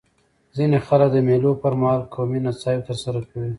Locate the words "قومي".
2.13-2.39